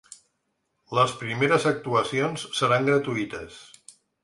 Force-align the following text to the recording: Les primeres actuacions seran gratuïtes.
Les 0.99 1.13
primeres 1.19 1.67
actuacions 1.73 2.47
seran 2.63 2.91
gratuïtes. 2.91 3.63